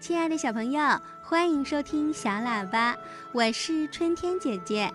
[0.00, 2.96] 亲爱的小朋友，欢迎收听小喇叭，
[3.32, 4.90] 我是春天姐姐。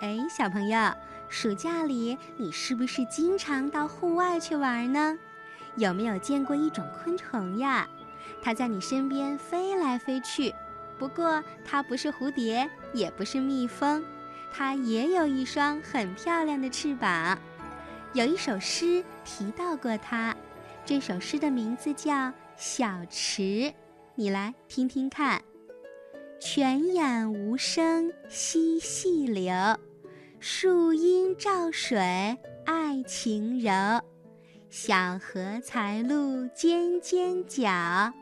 [0.00, 0.92] 哎，小朋友，
[1.30, 5.18] 暑假里你是不是经常到户外去玩呢？
[5.76, 7.88] 有没有见过一种昆虫呀？
[8.42, 10.54] 它在你身边飞来飞去，
[10.98, 14.04] 不过它不是蝴蝶，也不是蜜蜂，
[14.52, 17.38] 它也有一双很漂亮的翅膀。
[18.12, 20.36] 有一首诗提到过它，
[20.84, 22.12] 这首诗的名字叫
[22.58, 23.42] 《小池》。
[24.16, 25.42] 你来听听看，
[26.38, 29.52] 泉眼无声惜细流，
[30.38, 33.72] 树阴照水爱晴柔。
[34.70, 38.12] 小荷才露尖尖角，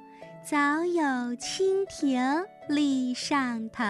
[0.43, 1.03] 早有
[1.37, 3.85] 蜻蜓立上头。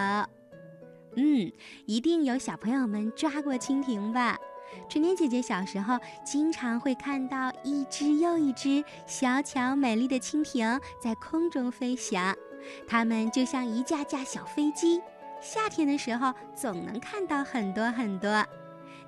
[1.15, 1.53] 嗯，
[1.87, 4.37] 一定有小朋友们抓过蜻蜓吧？
[4.89, 12.37] 春天姐姐小时候经常会看到一只又一只小巧美丽的蜻蜓在空中飞翔，
[12.87, 15.01] 它们就像一架架小飞机。
[15.41, 18.47] 夏天的时候总能看到很多很多。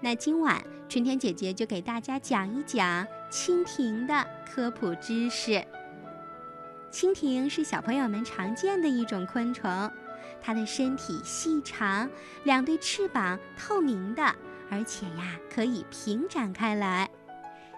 [0.01, 5.65] 那今晚春天姐姐就给大家讲一讲蜻蜓的科普知识。
[6.91, 9.91] 蜻蜓是小朋友们常见的一种昆虫，
[10.41, 12.09] 它的身体细长，
[12.45, 14.35] 两对翅膀透明的。
[14.71, 17.09] 而且呀，可以平展开来。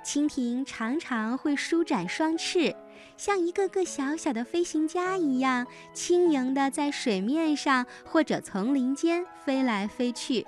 [0.04, 2.74] 蜻蜓常常会舒展双翅，
[3.16, 10.46] 像一个个小小的飞行家一样，轻盈地在水面上或者丛林间飞来飞去。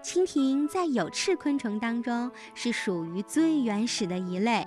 [0.00, 4.66] 蜻蜓在有翅昆虫当中是属于最原始的一类。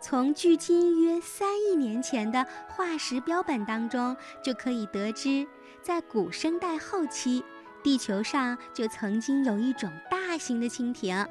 [0.00, 5.46] 从距今约三亿年前的化石标本当中就可以得知，
[5.82, 7.44] 在古生代后期。
[7.86, 11.24] 地球上就曾经有一种大型的蜻蜓，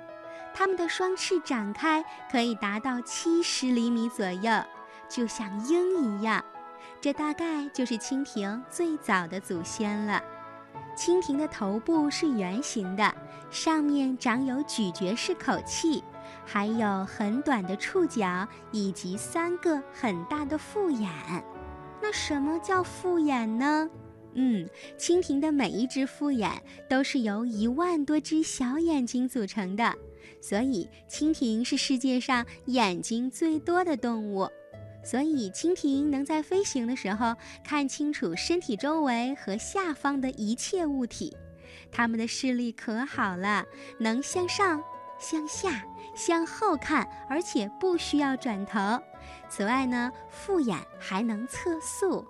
[0.53, 4.63] 它们的双翅展开可以达到七十厘米左右，
[5.09, 6.41] 就像鹰一样。
[7.01, 10.23] 这大概就是蜻蜓最早的祖先了。
[10.95, 13.13] 蜻蜓的头部是圆形的，
[13.51, 16.01] 上面长有咀嚼式口器，
[16.45, 21.11] 还有很短的触角以及三个很大的复眼。
[22.01, 23.89] 那什么叫复眼呢？
[24.35, 26.51] 嗯，蜻蜓的每一只复眼
[26.87, 29.95] 都是由一万多只小眼睛组成的，
[30.41, 34.49] 所以蜻蜓是世界上眼睛最多的动物。
[35.03, 41.37] 所以蜻蜓能在飞行的时候看清楚身体周围和下方的一切物体，
[41.91, 43.65] 它们的视力可好了，
[43.99, 44.83] 能向上、
[45.19, 45.85] 向下、
[46.15, 48.79] 向后看，而且不需要转头。
[49.47, 52.25] 此外呢，复眼还能测速。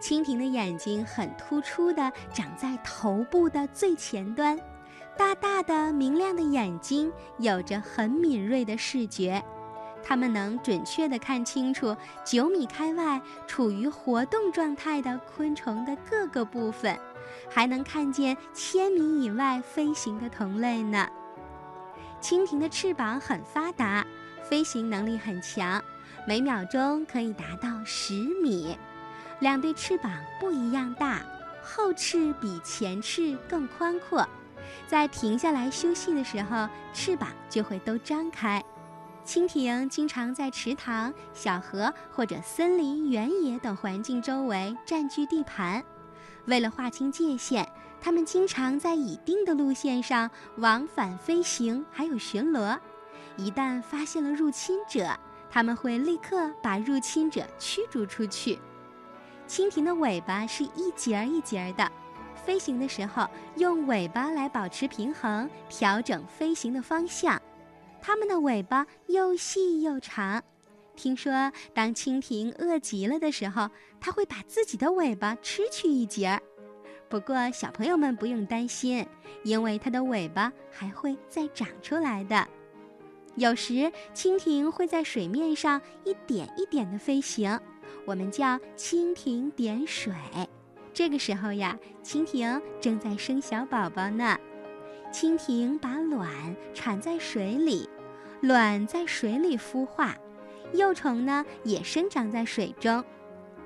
[0.00, 4.58] 蜻蜓的眼睛很突出的长在头部的最前端，
[5.16, 9.42] 大大的明亮的眼睛有着很敏锐的视觉，
[10.02, 16.96] 它们能准确的看清楚九米开外处于活动状态的昆虫的各个部分，
[17.50, 21.08] 还能看见千米以外飞行的同类呢。
[22.20, 24.06] 蜻蜓的翅膀很发达，
[24.42, 25.82] 飞行能力很强，
[26.26, 28.76] 每秒钟可以达到十米。
[29.40, 31.22] 两对翅膀不一样大，
[31.62, 34.26] 后翅比前翅更宽阔，
[34.86, 38.62] 在停下来休息的时候，翅膀就会都张开。
[39.24, 45.84] 蜻蜓经常在池塘、小河或者森林、原野等环境周围占据地盘。
[46.46, 47.70] 为了划清界限，
[48.00, 52.78] 它们经常在已定的路线上往返飞行，还有巡逻。
[53.36, 55.14] 一旦发现了入侵者，
[55.50, 58.58] 它们会立刻把入侵者驱逐出去。
[59.48, 61.90] 蜻蜓的尾巴是一节儿一节儿的，
[62.36, 63.26] 飞行的时候
[63.56, 67.40] 用尾巴来保持平衡，调整飞行的方向。
[68.00, 70.44] 它们的尾巴又细又长。
[70.94, 73.70] 听说，当蜻蜓饿极了的时候，
[74.00, 76.42] 它会把自己的尾巴吃去一截儿。
[77.08, 79.06] 不过，小朋友们不用担心，
[79.44, 82.46] 因为它的尾巴还会再长出来的。
[83.36, 87.58] 有时，蜻蜓会在水面上一点一点地飞行。
[88.08, 90.14] 我们叫蜻蜓点水，
[90.94, 94.34] 这个时候呀，蜻蜓正在生小宝宝呢。
[95.12, 97.86] 蜻蜓把卵产在水里，
[98.40, 100.16] 卵在水里孵化，
[100.72, 103.04] 幼虫呢也生长在水中。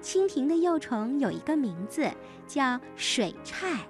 [0.03, 2.11] 蜻蜓的幼虫有一个名字
[2.45, 3.87] 叫水菜，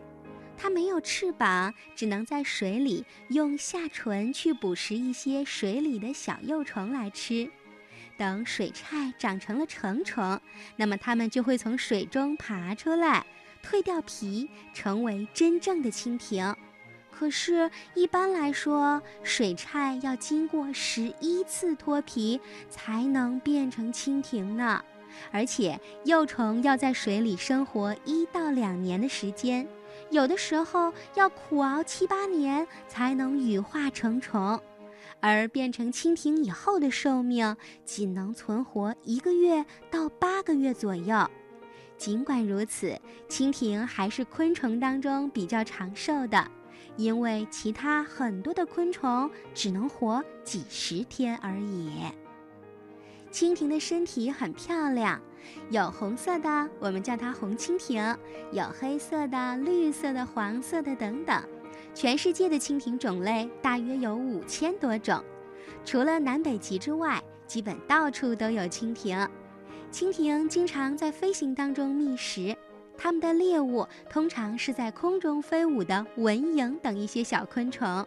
[0.58, 7.50] 它没有翅膀，只能在水里用下唇去捕食一些水里的小幼虫来吃。
[8.22, 10.40] 等水菜长成了成虫，
[10.76, 13.26] 那么它们就会从水中爬出来，
[13.66, 16.54] 蜕掉皮，成为真正的蜻蜓。
[17.10, 22.40] 可是，一般来说，水菜要经过十一次脱皮
[22.70, 24.80] 才能变成蜻蜓呢。
[25.32, 29.66] 而且幼虫要在水里生活一到两年的时间，
[30.10, 34.62] 有的时候要苦熬七八年才能羽化成虫，
[35.22, 41.26] 而变成蜻蜓以后的寿命仅能存活一个月到八个月左右。
[41.96, 46.50] 尽管如此，蜻蜓还是昆虫当中比较长寿的，
[46.96, 51.92] 因为其他很多的昆虫只能活几十天而已。
[53.30, 55.20] 蜻蜓的身体很漂亮，
[55.70, 58.16] 有红色的，我们叫它红蜻蜓；
[58.50, 61.40] 有黑色的、绿色的、黄色的等等。
[61.94, 65.22] 全世界的蜻蜓种类大约有五千多种，
[65.84, 69.28] 除了南北极之外，基本到处都有蜻蜓。
[69.92, 72.56] 蜻蜓经常在飞行当中觅食，
[72.96, 78.06] 它们的猎物通常是在空中飞舞的蚊蝇等一些小昆虫。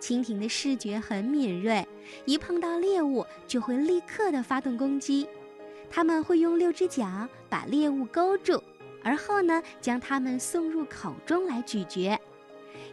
[0.00, 1.86] 蜻蜓的视觉很敏锐，
[2.24, 5.28] 一碰到猎物就会立刻的发动攻击。
[5.88, 8.60] 它们会用六只脚把猎物勾住，
[9.04, 12.18] 而后呢将它们送入口中来咀嚼。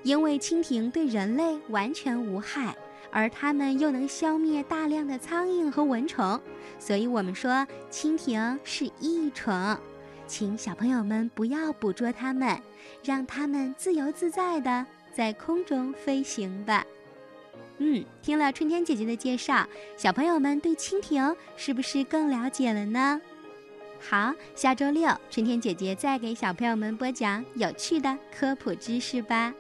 [0.04, 2.76] 因为蜻蜓对人类完全无害，
[3.12, 6.40] 而它们又能消灭大量的苍蝇和蚊虫，
[6.80, 9.78] 所以我们说蜻蜓是益虫。
[10.28, 12.58] 请小朋友们不要捕捉它们，
[13.04, 16.86] 让它们自由自在的在空中飞行吧。
[17.80, 19.68] 嗯，听了春天姐姐的介绍，
[19.98, 23.20] 小朋友们对蜻蜓是不是更了解了呢？
[24.00, 29.54] 好，下周六春天姐姐再给小朋友们播讲有趣的科普知识吧。